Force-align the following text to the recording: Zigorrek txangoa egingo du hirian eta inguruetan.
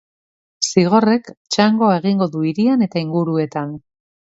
Zigorrek 0.67 1.29
txangoa 1.35 1.99
egingo 1.99 2.29
du 2.37 2.43
hirian 2.53 2.89
eta 2.89 3.03
inguruetan. 3.07 3.79